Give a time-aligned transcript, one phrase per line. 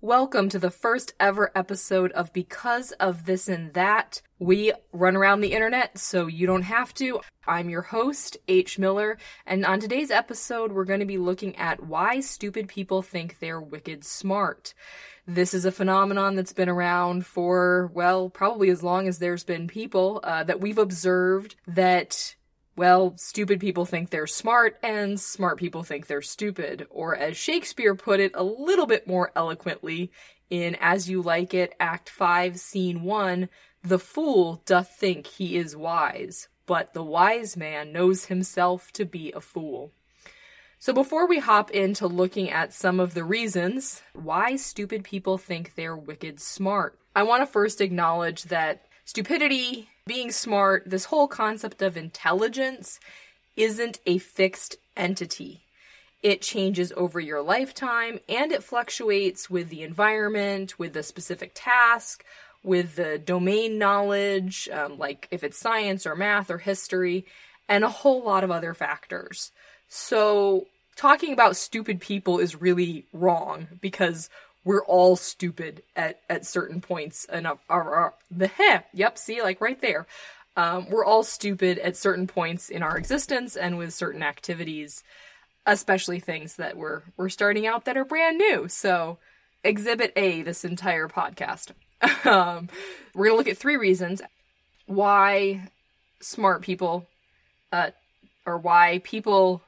[0.00, 4.22] Welcome to the first ever episode of Because of This and That.
[4.38, 7.20] We run around the internet so you don't have to.
[7.48, 8.78] I'm your host, H.
[8.78, 13.40] Miller, and on today's episode, we're going to be looking at why stupid people think
[13.40, 14.72] they're wicked smart.
[15.26, 19.66] This is a phenomenon that's been around for, well, probably as long as there's been
[19.66, 22.36] people, uh, that we've observed that
[22.78, 26.86] well, stupid people think they're smart, and smart people think they're stupid.
[26.90, 30.12] Or as Shakespeare put it a little bit more eloquently
[30.48, 33.48] in As You Like It, Act 5, Scene 1,
[33.82, 39.32] the fool doth think he is wise, but the wise man knows himself to be
[39.32, 39.92] a fool.
[40.78, 45.74] So before we hop into looking at some of the reasons why stupid people think
[45.74, 51.80] they're wicked smart, I want to first acknowledge that stupidity being smart, this whole concept
[51.82, 52.98] of intelligence
[53.56, 55.62] isn't a fixed entity.
[56.22, 62.24] It changes over your lifetime and it fluctuates with the environment, with the specific task,
[62.64, 67.24] with the domain knowledge, um, like if it's science or math or history,
[67.68, 69.52] and a whole lot of other factors.
[69.88, 74.28] So, talking about stupid people is really wrong because
[74.68, 79.80] we're all stupid at at certain points and our, the heh yep see like right
[79.80, 80.06] there.
[80.58, 85.02] Um, we're all stupid at certain points in our existence and with certain activities
[85.64, 88.68] especially things that we're we're starting out that are brand new.
[88.68, 89.16] So
[89.64, 91.72] exhibit a this entire podcast.
[92.24, 92.68] Um,
[93.14, 94.22] we're gonna look at three reasons
[94.86, 95.68] why
[96.20, 97.08] smart people
[97.72, 97.90] uh,
[98.46, 99.62] or why people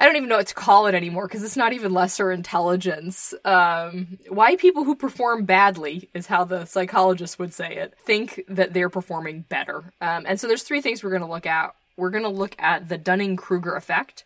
[0.00, 3.34] I don't even know what to call it anymore because it's not even lesser intelligence.
[3.44, 8.72] Um, why people who perform badly is how the psychologist would say it think that
[8.72, 9.92] they're performing better.
[10.00, 11.74] Um, and so there's three things we're going to look at.
[11.98, 14.24] We're going to look at the Dunning Kruger effect.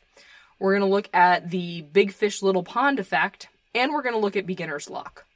[0.60, 4.20] We're going to look at the big fish little pond effect, and we're going to
[4.20, 5.26] look at beginner's luck.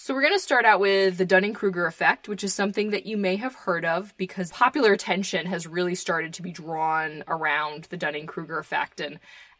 [0.00, 3.16] So we're going to start out with the Dunning-Kruger effect, which is something that you
[3.16, 7.96] may have heard of because popular attention has really started to be drawn around the
[7.96, 9.18] Dunning-Kruger effect and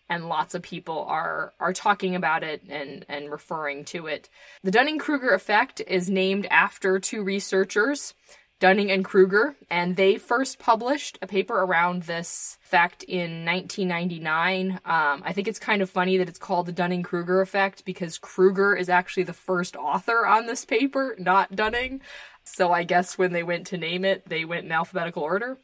[0.09, 4.29] and lots of people are are talking about it and and referring to it.
[4.63, 8.15] The Dunning-Kruger effect is named after two researchers,
[8.61, 14.81] Dunning and Kruger, and they first published a paper around this effect in 1999.
[14.85, 18.75] Um, I think it's kind of funny that it's called the Dunning-Kruger effect because Kruger
[18.75, 22.01] is actually the first author on this paper, not Dunning.
[22.45, 25.59] So I guess when they went to name it, they went in alphabetical order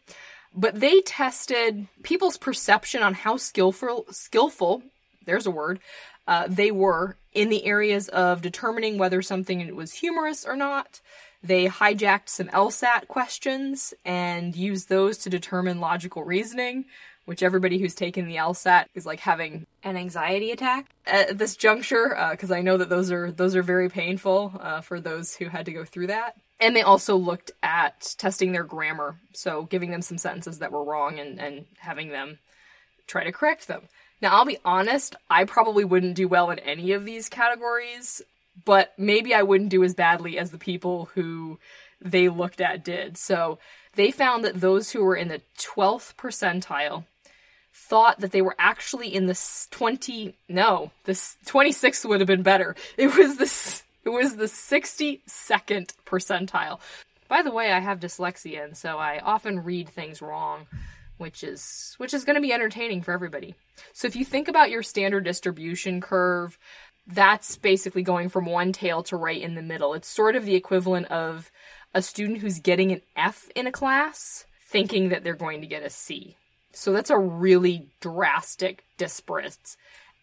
[0.54, 4.82] but they tested people's perception on how skillful skillful
[5.25, 5.81] there's a word
[6.26, 11.00] uh, they were in the areas of determining whether something was humorous or not.
[11.43, 16.87] They hijacked some lsat questions and used those to determine logical reasoning
[17.26, 22.16] which everybody who's taken the lsat is like having an anxiety attack at this juncture
[22.31, 25.48] because uh, i know that those are those are very painful uh, for those who
[25.48, 29.91] had to go through that and they also looked at testing their grammar, so giving
[29.91, 32.38] them some sentences that were wrong and, and having them
[33.06, 33.82] try to correct them.
[34.22, 38.22] Now, I'll be honest, I probably wouldn't do well in any of these categories,
[38.64, 41.58] but maybe I wouldn't do as badly as the people who
[42.00, 43.19] they looked at did.
[43.19, 43.58] So
[43.94, 47.04] they found that those who were in the 12th percentile
[47.75, 52.76] thought that they were actually in the 20 no this 26th would have been better
[52.96, 56.81] it was this it was the 62nd percentile.
[57.28, 60.66] By the way, I have dyslexia, and so I often read things wrong,
[61.16, 63.54] which is which is going to be entertaining for everybody.
[63.93, 66.59] So if you think about your standard distribution curve,
[67.06, 69.94] that's basically going from one tail to right in the middle.
[69.94, 71.50] It's sort of the equivalent of
[71.94, 75.82] a student who's getting an F in a class thinking that they're going to get
[75.82, 76.37] a C.
[76.72, 79.76] So that's a really drastic disparate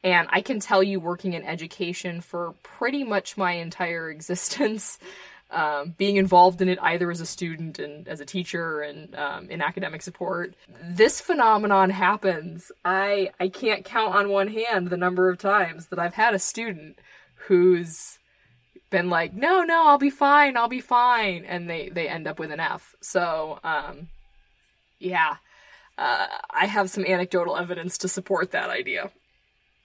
[0.04, 4.98] and I can tell you, working in education for pretty much my entire existence,
[5.52, 9.50] um, being involved in it either as a student and as a teacher and um,
[9.50, 12.72] in academic support, this phenomenon happens.
[12.86, 16.40] I I can't count on one hand the number of times that I've had a
[16.40, 17.00] student
[17.48, 18.18] who's
[18.90, 22.40] been like, no, no, I'll be fine, I'll be fine, and they they end up
[22.40, 22.96] with an F.
[23.02, 24.08] So, um,
[25.00, 25.38] yeah,
[25.97, 29.12] uh, I have some anecdotal evidence to support that idea.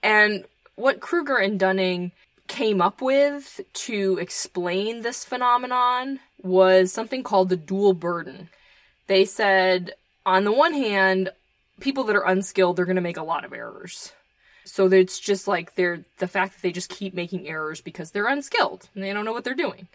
[0.03, 0.45] And
[0.75, 2.11] what Kruger and Dunning
[2.47, 8.49] came up with to explain this phenomenon was something called the dual burden.
[9.07, 9.93] They said,
[10.25, 11.31] on the one hand,
[11.79, 14.13] people that are unskilled, they're going to make a lot of errors.
[14.65, 18.27] So it's just like they're the fact that they just keep making errors because they're
[18.27, 19.87] unskilled and they don't know what they're doing.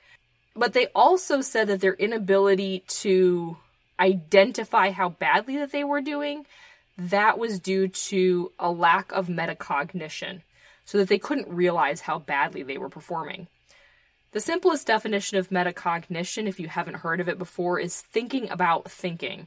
[0.55, 3.57] But they also said that their inability to
[4.01, 6.47] identify how badly that they were doing
[7.11, 10.43] that was due to a lack of metacognition,
[10.85, 13.47] so that they couldn't realize how badly they were performing.
[14.33, 18.91] The simplest definition of metacognition, if you haven't heard of it before, is thinking about
[18.91, 19.47] thinking.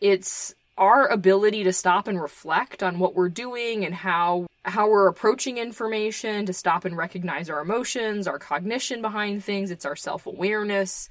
[0.00, 5.08] It's our ability to stop and reflect on what we're doing and how how we're
[5.08, 11.10] approaching information, to stop and recognize our emotions, our cognition behind things, it's our self-awareness.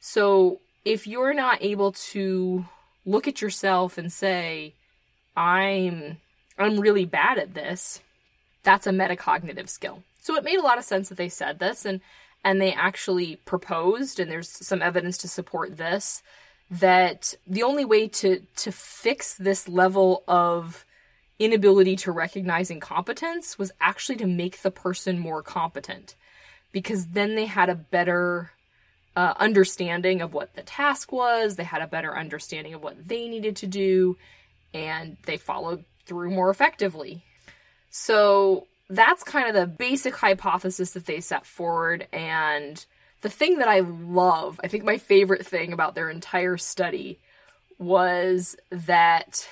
[0.00, 2.66] So, if you're not able to
[3.06, 4.74] look at yourself and say,
[5.36, 6.18] I'm
[6.58, 8.00] I'm really bad at this,
[8.62, 10.02] that's a metacognitive skill.
[10.20, 12.00] So it made a lot of sense that they said this and
[12.44, 16.22] and they actually proposed and there's some evidence to support this
[16.70, 20.84] that the only way to to fix this level of
[21.38, 26.14] inability to recognize incompetence was actually to make the person more competent
[26.70, 28.52] because then they had a better
[29.16, 31.56] uh, understanding of what the task was.
[31.56, 34.16] They had a better understanding of what they needed to do
[34.72, 37.22] and they followed through more effectively
[37.90, 42.06] so that's kind of the basic hypothesis that they set forward.
[42.12, 42.84] And
[43.22, 47.18] the thing that I love, I think my favorite thing about their entire study
[47.78, 49.48] was that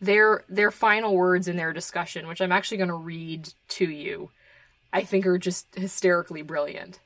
[0.00, 4.30] their their final words in their discussion, which I'm actually going to read to you,
[4.92, 7.00] I think are just hysterically brilliant.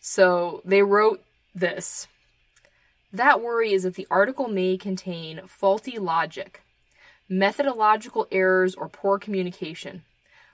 [0.00, 1.22] So they wrote
[1.54, 2.06] this.
[3.12, 6.62] That worry is that the article may contain faulty logic,
[7.28, 10.02] methodological errors, or poor communication.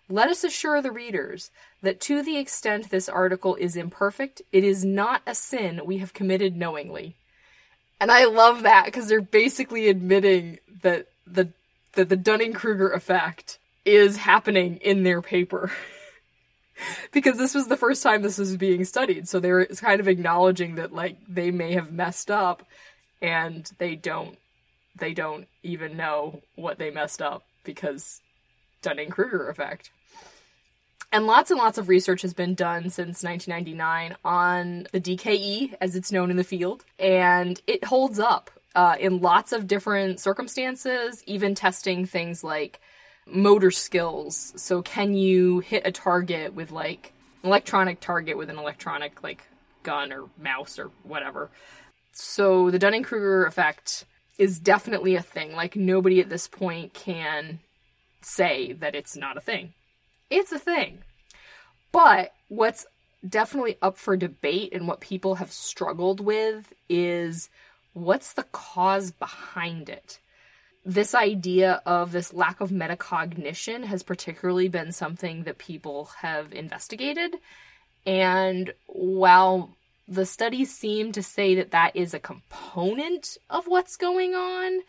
[0.08, 1.50] Let us assure the readers
[1.82, 6.12] that to the extent this article is imperfect, it is not a sin we have
[6.12, 7.16] committed knowingly.
[8.00, 11.48] And I love that because they're basically admitting that the
[11.92, 15.70] that the Dunning-Kruger effect is happening in their paper.
[17.12, 20.74] because this was the first time this was being studied, so they're kind of acknowledging
[20.74, 22.66] that like they may have messed up
[23.22, 24.36] and they don't
[24.96, 28.20] they don't even know what they messed up because
[28.82, 29.90] Dunning Kruger effect.
[31.12, 35.94] And lots and lots of research has been done since 1999 on the DKE, as
[35.94, 41.22] it's known in the field, and it holds up uh, in lots of different circumstances,
[41.26, 42.80] even testing things like
[43.26, 44.52] motor skills.
[44.56, 47.12] So, can you hit a target with like
[47.44, 49.42] electronic target with an electronic like
[49.84, 51.48] gun or mouse or whatever?
[52.10, 54.04] So, the Dunning Kruger effect
[54.38, 55.52] is definitely a thing.
[55.52, 57.60] Like, nobody at this point can
[58.20, 59.72] say that it's not a thing.
[60.30, 60.98] It's a thing.
[61.92, 62.86] But what's
[63.26, 67.48] definitely up for debate and what people have struggled with is
[67.92, 70.18] what's the cause behind it?
[70.84, 77.36] This idea of this lack of metacognition has particularly been something that people have investigated.
[78.04, 79.70] And while
[80.06, 84.80] the studies seem to say that that is a component of what's going on,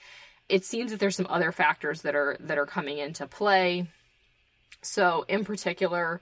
[0.50, 3.88] it seems that there's some other factors that are that are coming into play.
[4.82, 6.22] So, in particular,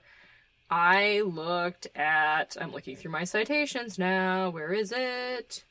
[0.70, 4.50] I looked at I'm looking through my citations now.
[4.50, 5.64] Where is it?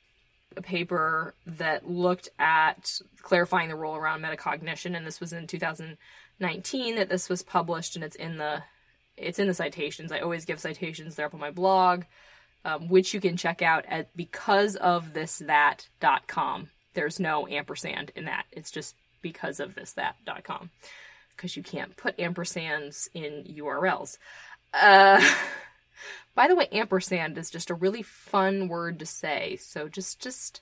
[0.55, 6.95] A paper that looked at clarifying the role around metacognition and this was in 2019
[6.95, 8.61] that this was published and it's in the
[9.17, 10.11] it's in the citations.
[10.11, 12.03] I always give citations there up on my blog.
[12.65, 18.25] Um, which you can check out at because of this that.com there's no ampersand in
[18.25, 18.45] that.
[18.51, 20.69] It's just because of this that.com
[21.35, 24.17] because you can't put ampersands in URLs.
[24.73, 25.23] Uh,
[26.35, 29.57] by the way, ampersand is just a really fun word to say.
[29.57, 30.61] So just just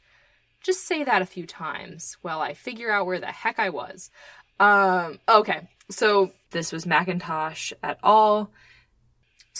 [0.62, 4.12] just say that a few times while I figure out where the heck I was.
[4.60, 8.52] Um, okay, so this was McIntosh at al.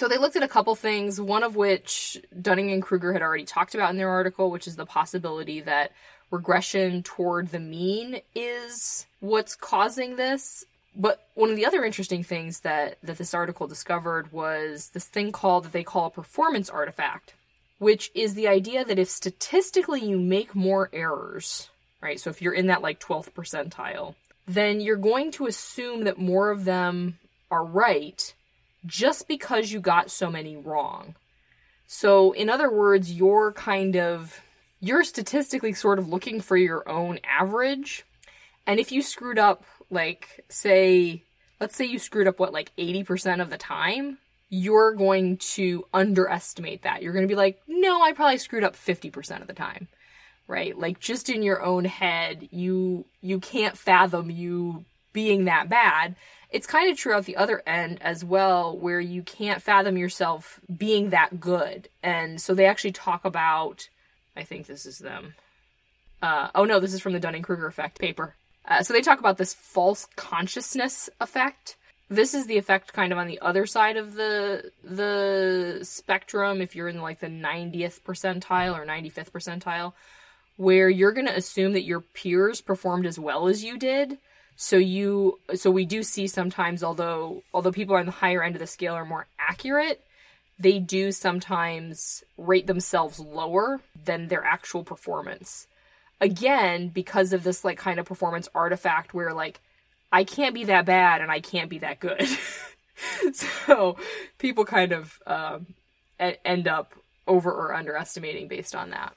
[0.02, 3.44] So they looked at a couple things, one of which Dunning and Kruger had already
[3.44, 5.92] talked about in their article, which is the possibility that
[6.32, 10.66] regression toward the mean is what's causing this.
[10.96, 15.32] But one of the other interesting things that, that this article discovered was this thing
[15.32, 17.36] called that they call a performance artifact,
[17.78, 21.70] which is the idea that if statistically you make more errors,
[22.02, 22.20] right?
[22.20, 24.16] So if you're in that like 12th percentile,
[24.48, 27.20] then you're going to assume that more of them
[27.52, 28.34] are right
[28.86, 31.16] just because you got so many wrong.
[31.88, 34.42] So, in other words, you're kind of
[34.82, 38.04] you're statistically sort of looking for your own average.
[38.66, 41.24] And if you screwed up, like, say,
[41.60, 44.18] let's say you screwed up, what, like 80% of the time,
[44.50, 47.04] you're going to underestimate that.
[47.04, 49.88] You're going to be like, no, I probably screwed up 50% of the time.
[50.48, 50.78] Right?
[50.78, 54.84] Like just in your own head, you you can't fathom you
[55.14, 56.16] being that bad.
[56.50, 60.60] It's kind of true at the other end as well, where you can't fathom yourself
[60.76, 61.88] being that good.
[62.04, 63.88] And so they actually talk about
[64.36, 65.36] I think this is them.
[66.22, 68.36] Uh, oh no, this is from the Dunning Kruger effect paper.
[68.66, 71.76] Uh, so they talk about this false consensus effect,
[72.10, 76.76] This is the effect kind of on the other side of the the spectrum if
[76.76, 79.94] you're in like the 90th percentile or 95th percentile
[80.58, 84.20] where you're going to assume that your peers performed as well as you did.
[84.56, 88.60] So you so we do see sometimes although although people on the higher end of
[88.60, 90.04] the scale are more accurate,
[90.60, 95.68] they do sometimes rate themselves lower than their actual performance.
[96.20, 99.60] Again, because of this like kind of performance artifact where like
[100.12, 102.28] I can't be that bad and I can't be that good.
[103.34, 103.98] so
[104.38, 105.68] people kind of um,
[106.20, 106.94] end up
[107.28, 109.16] over or underestimating based on that.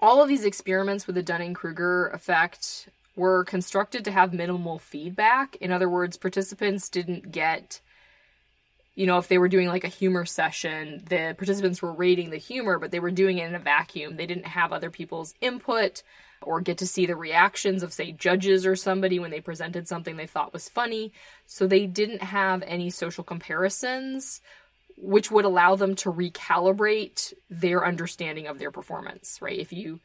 [0.00, 5.56] All of these experiments with the Dunning Kruger effect were constructed to have minimal feedback.
[5.56, 7.80] In other words, participants didn't get,
[8.94, 12.38] you know, if they were doing like a humor session, the participants were rating the
[12.38, 14.16] humor, but they were doing it in a vacuum.
[14.16, 16.02] They didn't have other people's input
[16.40, 20.16] or get to see the reactions of, say, judges or somebody when they presented something
[20.16, 21.12] they thought was funny.
[21.46, 24.40] So they didn't have any social comparisons
[24.96, 29.58] which would allow them to recalibrate their understanding of their performance, right?
[29.58, 30.00] If you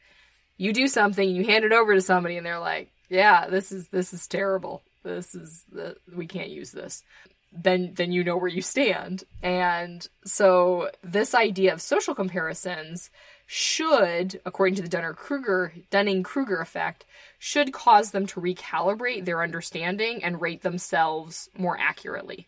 [0.56, 3.88] you do something, you hand it over to somebody and they're like, "Yeah, this is
[3.88, 4.82] this is terrible.
[5.02, 7.02] This is the we can't use this."
[7.52, 9.24] Then then you know where you stand.
[9.42, 13.10] And so this idea of social comparisons
[13.46, 17.06] should, according to the Dunning-Kruger Dunning-Kruger effect,
[17.38, 22.46] should cause them to recalibrate their understanding and rate themselves more accurately.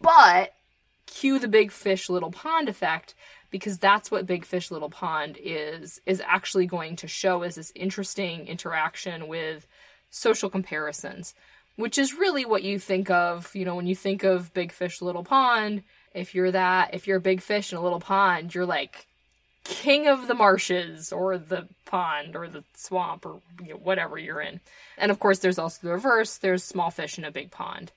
[0.00, 0.54] But
[1.06, 3.14] cue the big fish little pond effect
[3.50, 7.72] because that's what big fish little pond is is actually going to show as this
[7.74, 9.66] interesting interaction with
[10.10, 11.34] social comparisons
[11.76, 15.00] which is really what you think of you know when you think of big fish
[15.00, 15.82] little pond
[16.14, 19.06] if you're that if you're a big fish in a little pond you're like
[19.64, 24.40] king of the marshes or the pond or the swamp or you know, whatever you're
[24.40, 24.60] in.
[24.98, 27.92] And of course there's also the reverse there's small fish in a big pond.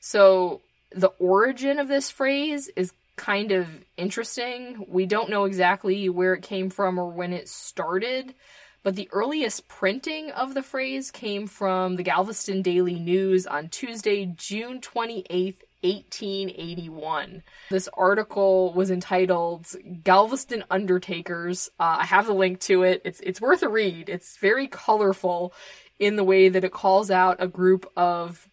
[0.00, 4.84] So the origin of this phrase is kind of interesting.
[4.88, 8.34] We don't know exactly where it came from or when it started,
[8.82, 14.26] but the earliest printing of the phrase came from the Galveston Daily News on Tuesday,
[14.26, 17.42] June 28th, 1881.
[17.70, 19.66] This article was entitled
[20.04, 21.70] Galveston Undertakers.
[21.78, 23.02] Uh, I have the link to it.
[23.04, 24.08] It's it's worth a read.
[24.08, 25.52] It's very colorful
[25.98, 28.48] in the way that it calls out a group of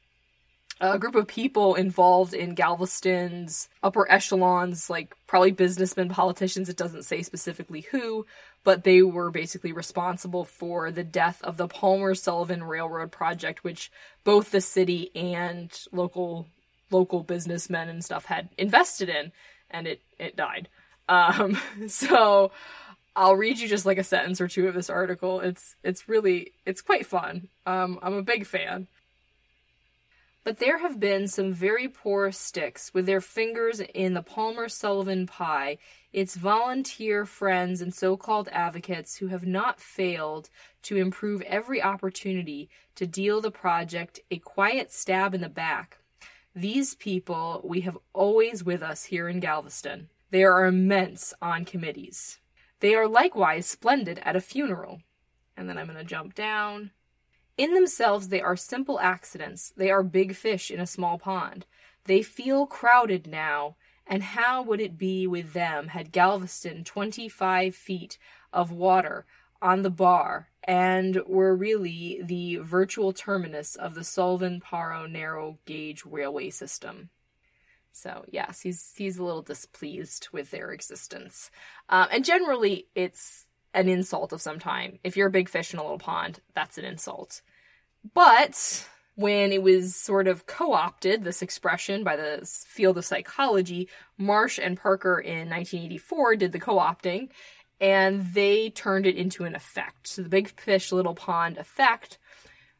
[0.80, 7.04] a group of people involved in Galveston's upper echelons, like probably businessmen, politicians, it doesn't
[7.04, 8.26] say specifically who,
[8.64, 13.92] but they were basically responsible for the death of the Palmer Sullivan Railroad project, which
[14.24, 16.48] both the city and local
[16.92, 19.32] local businessmen and stuff had invested in,
[19.70, 20.70] and it it died.
[21.10, 22.52] Um, so
[23.16, 25.42] I'll read you just like a sentence or two of this article.
[25.42, 27.50] It's it's really it's quite fun.
[27.66, 28.88] Um, I'm a big fan.
[30.44, 35.28] But there have been some very poor sticks with their fingers in the Palmer Sullivan
[35.28, 35.78] pie,
[36.14, 40.50] its volunteer friends and so called advocates who have not failed
[40.84, 45.98] to improve every opportunity to deal the project a quiet stab in the back.
[46.56, 50.10] These people we have always with us here in Galveston.
[50.32, 52.40] They are immense on committees.
[52.80, 55.02] They are likewise splendid at a funeral.
[55.58, 56.92] And then I'm going to jump down.
[57.60, 59.74] In themselves, they are simple accidents.
[59.76, 61.66] They are big fish in a small pond.
[62.06, 63.76] They feel crowded now,
[64.08, 68.18] and how would it be with them had Galveston 25 feet
[68.54, 69.26] of water
[69.62, 76.06] on the bar and were really the virtual terminus of the Sullivan Paro narrow gauge
[76.06, 77.10] railway system?
[77.92, 81.52] So yes, he's he's a little displeased with their existence,
[81.90, 85.00] um, and generally it's an insult of some time.
[85.04, 87.42] If you're a big fish in a little pond, that's an insult.
[88.14, 93.90] But when it was sort of co opted, this expression, by the field of psychology,
[94.18, 97.30] Marsh and Parker in 1984 did the co opting
[97.82, 100.08] and they turned it into an effect.
[100.08, 102.18] So the big fish, little pond effect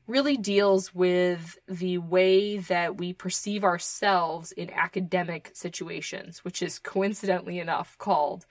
[0.08, 7.60] really deals with the way that we perceive ourselves in academic situations, which is coincidentally
[7.60, 8.46] enough called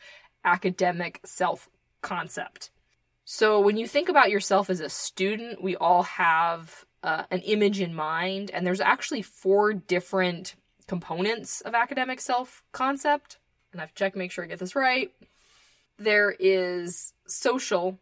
[0.45, 1.69] academic self
[2.01, 2.71] concept.
[3.31, 7.79] So when you think about yourself as a student, we all have uh, an image
[7.79, 10.55] in mind, and there's actually four different
[10.87, 13.37] components of academic self concept.
[13.71, 15.13] And I have checked to make sure I get this right.
[15.99, 17.99] There is social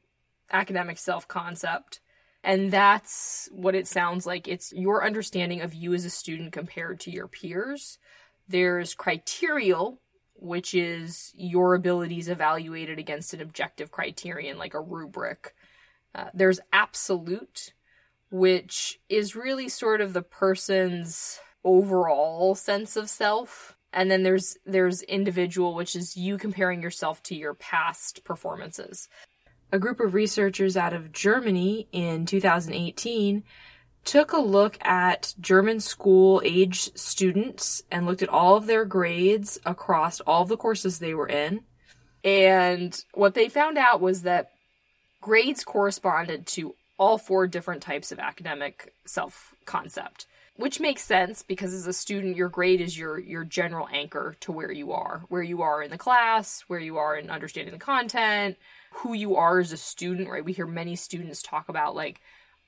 [0.52, 1.98] academic self concept,
[2.44, 4.46] and that's what it sounds like.
[4.46, 7.98] It's your understanding of you as a student compared to your peers.
[8.46, 9.98] There's criterial
[10.38, 15.54] which is your abilities evaluated against an objective criterion like a rubric.
[16.14, 17.72] Uh, there's absolute,
[18.30, 23.76] which is really sort of the person's overall sense of self.
[23.92, 29.08] And then there's there's individual, which is you comparing yourself to your past performances.
[29.72, 33.42] A group of researchers out of Germany in 2018
[34.06, 39.58] took a look at German school age students and looked at all of their grades
[39.66, 41.60] across all of the courses they were in.
[42.24, 44.52] And what they found out was that
[45.20, 51.74] grades corresponded to all four different types of academic self concept which makes sense because
[51.74, 55.42] as a student your grade is your your general anchor to where you are where
[55.42, 58.56] you are in the class where you are in understanding the content
[58.92, 62.20] who you are as a student right we hear many students talk about like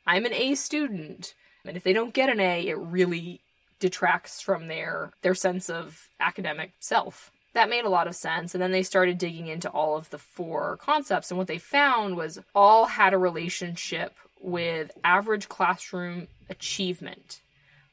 [0.09, 1.35] i'm an a student.
[1.65, 3.41] And if they don't get an a it really
[3.79, 7.31] detracts from their their sense of academic self.
[7.55, 8.55] That made a lot of sense.
[8.55, 11.31] And then they started digging into all of the four concepts.
[11.31, 17.41] And what they found was all had a relationship with average classroom achievement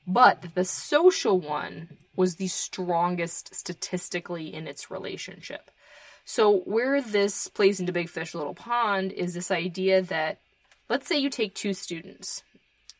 [0.08, 5.72] but the social one was the strongest statistically in its relationship.
[6.24, 10.40] So, where this plays into Big Fish Little Pond is this idea that
[10.90, 12.44] let's say you take two students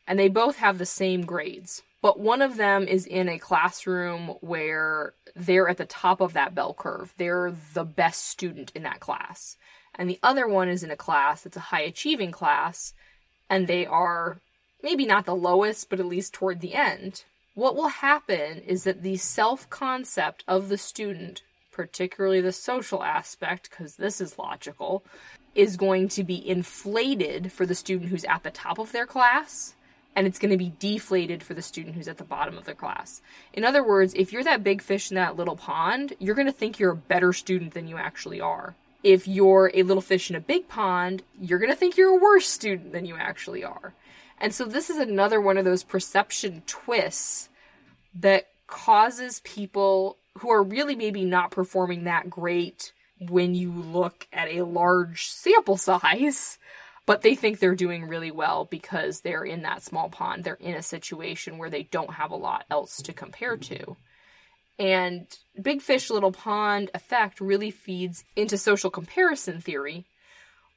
[0.06, 4.34] and they both have the same grades, but one of them is in a classroom
[4.40, 7.12] where they're at the top of that bell curve.
[7.16, 9.56] They're the best student in that class.
[9.94, 12.92] And the other one is in a class that's a high achieving class
[13.48, 14.38] and they are
[14.82, 17.24] maybe not the lowest, but at least toward the end,
[17.54, 23.70] what will happen is that the self concept of the student, particularly the social aspect,
[23.70, 25.02] because this is logical,
[25.56, 29.74] is going to be inflated for the student who's at the top of their class,
[30.14, 32.74] and it's going to be deflated for the student who's at the bottom of their
[32.74, 33.22] class.
[33.52, 36.52] In other words, if you're that big fish in that little pond, you're going to
[36.52, 38.74] think you're a better student than you actually are.
[39.02, 42.20] If you're a little fish in a big pond, you're going to think you're a
[42.20, 43.94] worse student than you actually are.
[44.38, 47.48] And so this is another one of those perception twists
[48.14, 54.48] that causes people who are really maybe not performing that great when you look at
[54.48, 56.58] a large sample size,
[57.06, 60.44] but they think they're doing really well because they're in that small pond.
[60.44, 63.96] They're in a situation where they don't have a lot else to compare to.
[64.78, 65.26] And
[65.60, 70.04] big fish, little pond effect really feeds into social comparison theory,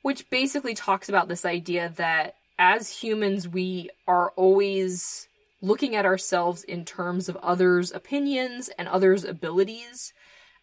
[0.03, 5.27] which basically talks about this idea that as humans, we are always
[5.61, 10.13] looking at ourselves in terms of others' opinions and others' abilities,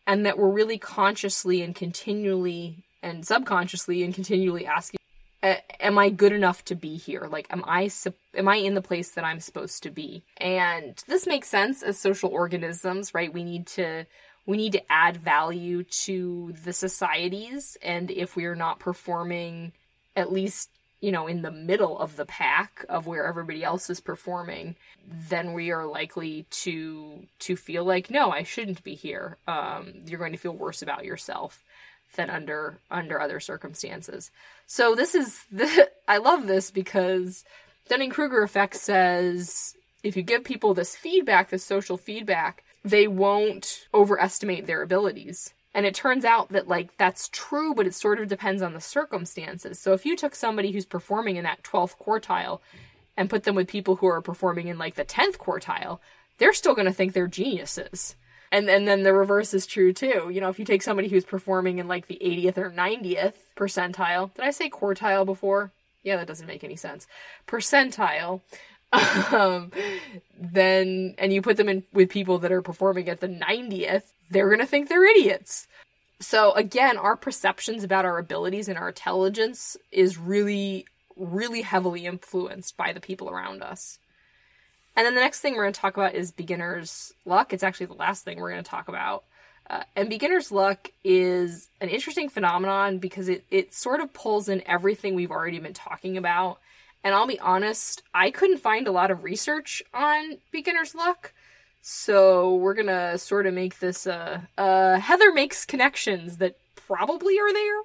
[0.06, 4.98] and that we're really consciously and continually and subconsciously and continually asking,
[5.42, 7.28] "Am I good enough to be here?
[7.30, 7.90] Like, am I
[8.34, 11.98] am I in the place that I'm supposed to be?" And this makes sense as
[11.98, 13.32] social organisms, right?
[13.32, 14.06] We need to
[14.46, 19.72] we need to add value to the societies, and if we are not performing
[20.14, 24.00] at least you know, in the middle of the pack of where everybody else is
[24.00, 29.37] performing, then we are likely to to feel like, no, I shouldn't be here.
[29.46, 31.62] Um, you're going to feel worse about yourself
[32.14, 34.30] than under under other circumstances.
[34.66, 37.44] So this is the I love this because
[37.88, 43.87] Dunning Kruger effect says if you give people this feedback, this social feedback, they won't
[43.92, 45.52] overestimate their abilities.
[45.76, 48.80] And it turns out that like that's true, but it sort of depends on the
[48.80, 49.78] circumstances.
[49.78, 52.60] So if you took somebody who's performing in that 12th quartile
[53.14, 55.98] and put them with people who are performing in like the 10th quartile,
[56.38, 58.16] they're still going to think they're geniuses.
[58.50, 60.30] And, and then the reverse is true too.
[60.32, 64.32] You know, if you take somebody who's performing in like the 80th or 90th percentile,
[64.32, 65.72] did I say quartile before?
[66.02, 67.06] Yeah, that doesn't make any sense.
[67.46, 68.40] Percentile,
[69.33, 69.72] um,
[70.38, 74.49] then and you put them in with people that are performing at the 90th, they're
[74.49, 75.66] going to think they're idiots.
[76.20, 82.77] So again, our perceptions about our abilities and our intelligence is really really heavily influenced
[82.77, 83.99] by the people around us.
[84.94, 87.53] And then the next thing we're going to talk about is beginner's luck.
[87.53, 89.25] It's actually the last thing we're going to talk about.
[89.68, 94.62] Uh, and beginner's luck is an interesting phenomenon because it, it sort of pulls in
[94.66, 96.61] everything we've already been talking about
[97.06, 101.32] and I'll be honest, I couldn't find a lot of research on beginner's luck.
[101.80, 107.52] So we're gonna sort of make this uh, uh Heather makes connections that probably are
[107.52, 107.76] there.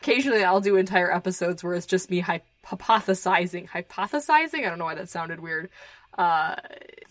[0.00, 4.94] Occasionally I'll do entire episodes where it's just me hypothesizing, hypothesizing, I don't know why
[4.94, 5.68] that sounded weird,
[6.16, 6.56] uh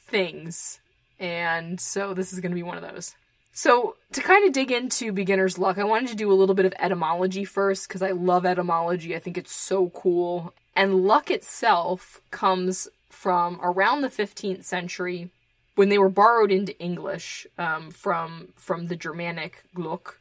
[0.08, 0.80] things.
[1.20, 3.14] And so this is gonna be one of those.
[3.52, 6.66] So, to kind of dig into beginner's luck, I wanted to do a little bit
[6.66, 9.16] of etymology first because I love etymology.
[9.16, 10.54] I think it's so cool.
[10.76, 15.30] And luck itself comes from around the 15th century
[15.76, 20.16] when they were borrowed into English um, from from the Germanic Glück,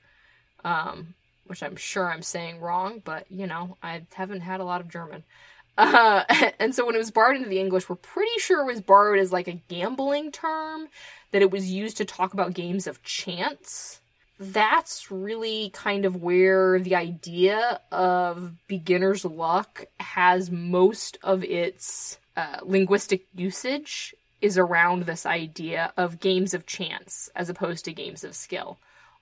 [0.64, 1.14] um,
[1.46, 4.88] which I'm sure I'm saying wrong, but you know I haven't had a lot of
[4.88, 5.24] German.
[5.78, 6.24] Uh,
[6.58, 9.20] and so when it was borrowed into the English, we're pretty sure it was borrowed
[9.20, 10.88] as like a gambling term,
[11.30, 14.00] that it was used to talk about games of chance.
[14.38, 22.58] That's really kind of where the idea of beginner's luck has most of its uh,
[22.62, 28.36] linguistic usage is around this idea of games of chance as opposed to games of
[28.36, 28.78] skill.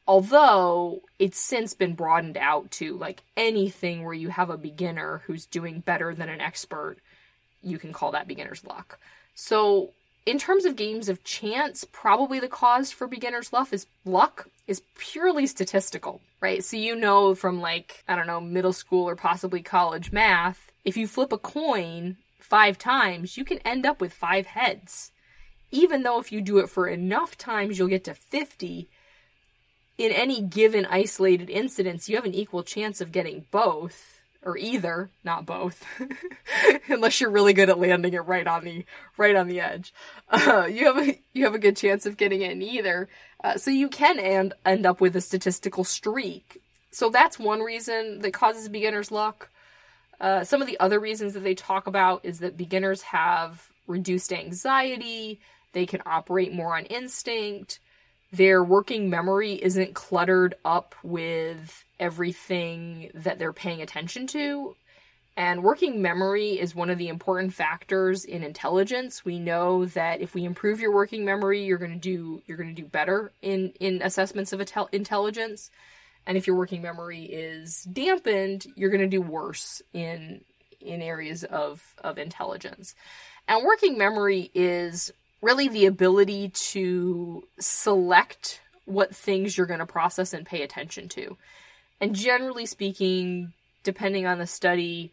[0.07, 5.47] Although it's since been broadened out to like anything where you have a beginner who's
[5.47, 6.99] doing better than an expert,
[7.63, 8.99] you can call that beginner's luck.
[9.35, 9.93] So,
[10.27, 14.83] in terms of games of chance, probably the cause for beginner's luck is luck is
[14.99, 16.65] purely statistical, right?
[16.65, 20.97] So you know from like, I don't know, middle school or possibly college math, if
[20.97, 25.13] you flip a coin five times, you can end up with five heads.
[25.71, 28.89] Even though if you do it for enough times, you'll get to 50,
[29.99, 34.16] in any given isolated incidence, you have an equal chance of getting both
[34.47, 35.85] or either, not both,
[36.89, 38.87] unless you're really good at landing it right on the
[39.19, 39.93] right on the edge.
[40.31, 43.09] Uh, you have a you have a good chance of getting it in either,
[43.43, 46.63] uh, so you can end end up with a statistical streak.
[46.93, 49.51] So that's one reason that causes beginner's luck.
[50.21, 54.33] Uh, some of the other reasons that they talk about is that beginners have reduced
[54.33, 55.41] anxiety,
[55.73, 57.81] they can operate more on instinct,
[58.33, 64.77] their working memory isn't cluttered up with everything that they're paying attention to.
[65.37, 69.23] And working memory is one of the important factors in intelligence.
[69.23, 72.75] We know that if we improve your working memory, you're going to do you're going
[72.75, 75.71] to do better in in assessments of intelligence.
[76.27, 80.41] And if your working memory is dampened, you're going to do worse in
[80.81, 82.95] in areas of of intelligence.
[83.47, 90.33] And working memory is really the ability to select what things you're going to process
[90.33, 91.37] and pay attention to.
[92.01, 95.13] And generally speaking, depending on the study,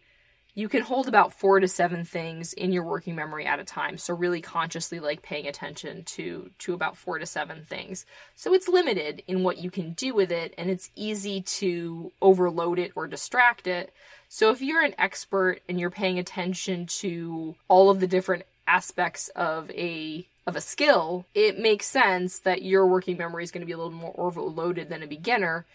[0.56, 3.98] you can hold about four to seven things in your working memory at a time.
[3.98, 8.06] So really consciously like paying attention to to about four to seven things.
[8.36, 12.78] So it's limited in what you can do with it and it's easy to overload
[12.78, 13.92] it or distract it.
[14.30, 19.30] So if you're an expert and you're paying attention to all of the different aspects
[19.30, 23.66] of a of a skill, it makes sense that your working memory is going to
[23.66, 25.66] be a little more overloaded than a beginner,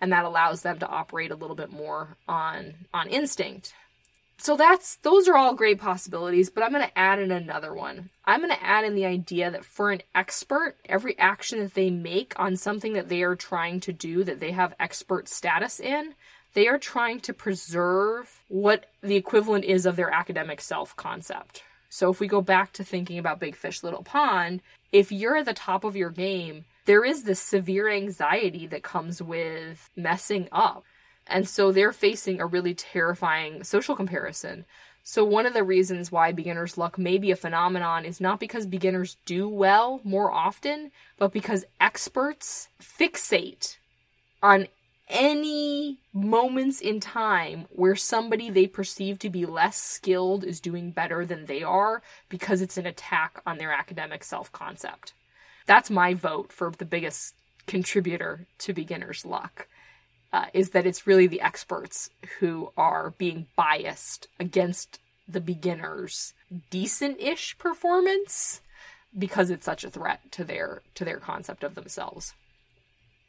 [0.00, 3.74] and that allows them to operate a little bit more on on instinct.
[4.38, 8.10] So that's those are all great possibilities, but I'm going to add in another one.
[8.24, 11.90] I'm going to add in the idea that for an expert, every action that they
[11.90, 16.14] make on something that they are trying to do that they have expert status in,
[16.52, 21.62] they are trying to preserve what the equivalent is of their academic self concept
[21.96, 24.60] so if we go back to thinking about Big Fish Little Pond,
[24.92, 29.20] if you're at the top of your game, there is this severe anxiety that comes
[29.20, 30.84] with messing up.
[31.26, 34.64] And so they're facing a really terrifying social comparison.
[35.02, 38.66] So one of the reasons why beginner's luck may be a phenomenon is not because
[38.66, 43.76] beginners do well more often, but because experts fixate
[44.42, 44.68] on
[45.08, 51.24] any moments in time where somebody they perceive to be less skilled is doing better
[51.24, 55.12] than they are because it's an attack on their academic self concept.
[55.66, 57.34] That's my vote for the biggest
[57.66, 59.68] contributor to beginner's luck.
[60.32, 66.34] Uh, is that it's really the experts who are being biased against the beginner's
[66.68, 68.60] decent-ish performance
[69.16, 72.34] because it's such a threat to their to their concept of themselves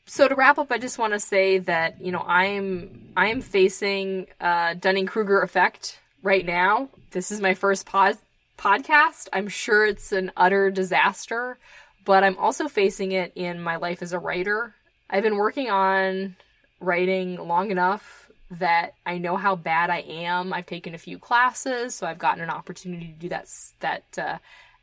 [0.07, 4.27] so to wrap up, I just want to say that you know I'm I'm facing
[4.39, 6.89] uh, Dunning Kruger effect right now.
[7.11, 8.17] This is my first pod
[8.57, 9.27] podcast.
[9.33, 11.59] I'm sure it's an utter disaster,
[12.07, 14.73] but I'm also facing it in my life as a writer.
[15.09, 16.37] I've been working on
[16.79, 20.53] writing long enough that I know how bad I am.
[20.53, 23.49] I've taken a few classes, so I've gotten an opportunity to do that
[23.81, 24.37] that uh,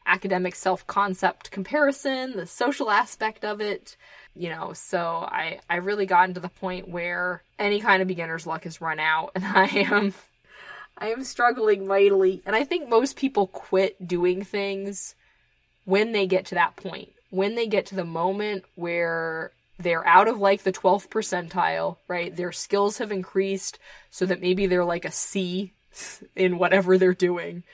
[0.04, 3.96] academic self concept comparison, the social aspect of it
[4.36, 8.46] you know so i i really gotten to the point where any kind of beginner's
[8.46, 10.12] luck has run out and i am
[10.98, 15.14] i am struggling mightily and i think most people quit doing things
[15.84, 20.28] when they get to that point when they get to the moment where they're out
[20.28, 23.78] of like the 12th percentile right their skills have increased
[24.10, 25.72] so that maybe they're like a c
[26.36, 27.64] in whatever they're doing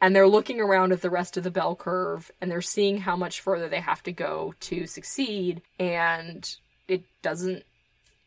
[0.00, 3.16] and they're looking around at the rest of the bell curve and they're seeing how
[3.16, 7.64] much further they have to go to succeed and it doesn't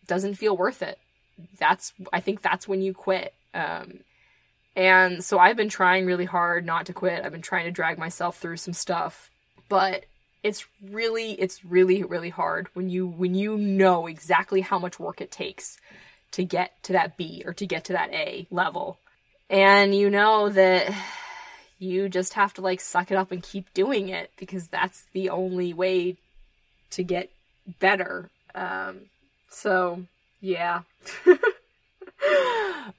[0.07, 0.97] doesn't feel worth it.
[1.59, 3.99] That's i think that's when you quit um,
[4.75, 7.23] and so i've been trying really hard not to quit.
[7.23, 9.29] I've been trying to drag myself through some stuff
[9.69, 10.05] but
[10.43, 15.21] it's really it's really really hard when you when you know exactly how much work
[15.21, 15.77] it takes
[16.31, 18.97] to get to that b or to get to that a level
[19.49, 20.93] And you know that
[21.77, 25.29] you just have to like suck it up and keep doing it because that's the
[25.29, 26.15] only way
[26.91, 27.29] to get
[27.79, 28.29] better.
[28.55, 29.01] Um,
[29.49, 30.03] so
[30.39, 30.83] yeah.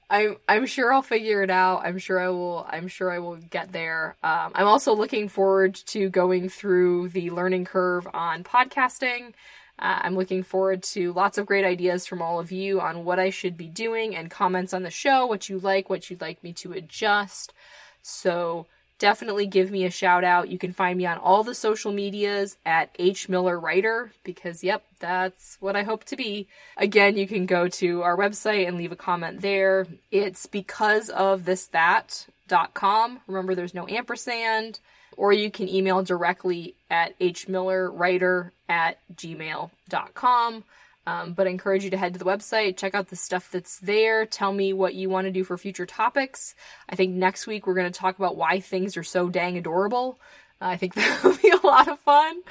[0.09, 1.85] I'm I'm sure I'll figure it out.
[1.85, 2.65] I'm sure I will.
[2.69, 4.15] I'm sure I will get there.
[4.23, 9.33] Um, I'm also looking forward to going through the learning curve on podcasting.
[9.79, 13.19] Uh, I'm looking forward to lots of great ideas from all of you on what
[13.19, 16.43] I should be doing and comments on the show, what you like, what you'd like
[16.43, 17.53] me to adjust.
[18.01, 18.67] So
[19.03, 20.47] definitely give me a shout out.
[20.47, 24.81] You can find me on all the social medias at H Miller Writer because yep,
[24.99, 26.47] that's what I hope to be.
[26.77, 29.87] Again, you can go to our website and leave a comment there.
[30.09, 33.19] It's because of this that.com.
[33.27, 34.79] Remember there's no ampersand.
[35.17, 40.63] Or you can email directly at hmillerwriter at gmail.com.
[41.05, 43.79] Um, but I encourage you to head to the website, check out the stuff that's
[43.79, 46.55] there, tell me what you want to do for future topics.
[46.87, 50.19] I think next week we're going to talk about why things are so dang adorable.
[50.61, 52.41] Uh, I think that'll be a lot of fun.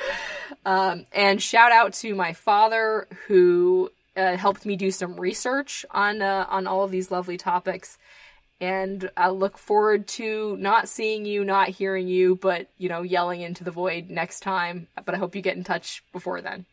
[0.66, 6.20] Um, and shout out to my father who uh, helped me do some research on
[6.20, 7.96] uh, on all of these lovely topics.
[8.60, 13.40] And I look forward to not seeing you, not hearing you, but you know, yelling
[13.40, 14.88] into the void next time.
[15.04, 16.66] But I hope you get in touch before then.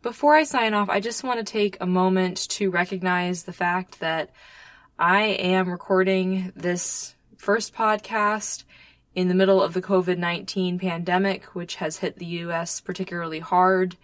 [0.00, 3.98] Before I sign off, I just want to take a moment to recognize the fact
[3.98, 4.30] that
[4.96, 8.62] I am recording this first podcast
[9.16, 13.96] in the middle of the COVID 19 pandemic, which has hit the US particularly hard,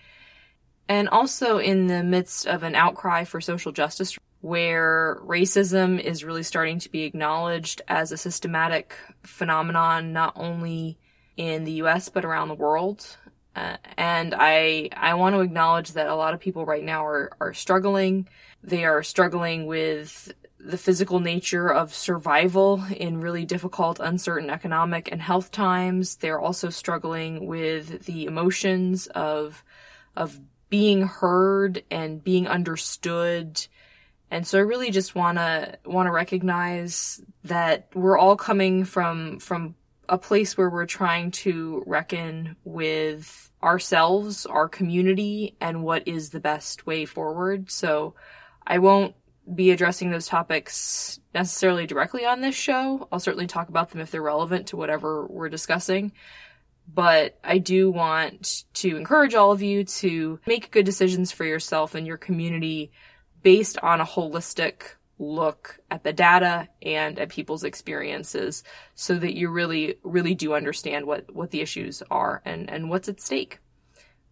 [0.89, 6.43] and also in the midst of an outcry for social justice where racism is really
[6.43, 10.99] starting to be acknowledged as a systematic phenomenon, not only
[11.37, 13.17] in the US but around the world.
[13.55, 17.37] Uh, and I I want to acknowledge that a lot of people right now are
[17.41, 18.29] are struggling.
[18.63, 25.21] They are struggling with the physical nature of survival in really difficult, uncertain economic and
[25.21, 26.17] health times.
[26.17, 29.63] They're also struggling with the emotions of
[30.17, 30.41] of
[30.71, 33.65] being heard and being understood.
[34.31, 39.39] And so I really just want to want to recognize that we're all coming from
[39.39, 39.75] from
[40.09, 46.41] a place where we're trying to reckon with ourselves, our community, and what is the
[46.41, 47.71] best way forward.
[47.71, 48.15] So
[48.67, 49.15] I won't
[49.53, 53.09] be addressing those topics necessarily directly on this show.
[53.13, 56.13] I'll certainly talk about them if they're relevant to whatever we're discussing.
[56.93, 61.95] But I do want to encourage all of you to make good decisions for yourself
[61.95, 62.93] and your community
[63.43, 69.49] based on a holistic look at the data and at people's experiences so that you
[69.49, 73.61] really really do understand what what the issues are and and what's at stake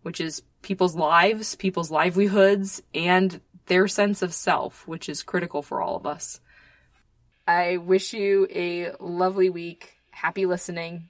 [0.03, 5.81] which is people's lives people's livelihoods and their sense of self which is critical for
[5.81, 6.41] all of us.
[7.47, 9.95] I wish you a lovely week.
[10.11, 11.09] Happy listening